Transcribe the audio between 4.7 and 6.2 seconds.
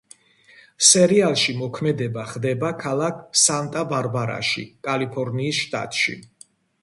კალიფორნიის შტატში.